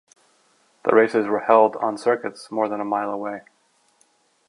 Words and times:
The 0.83 0.95
races 0.95 1.27
were 1.27 1.41
held 1.41 1.75
on 1.75 1.95
circuits 1.95 2.49
more 2.49 2.67
than 2.67 2.81
a 2.81 2.83
mile 2.83 3.11
away. 3.11 3.41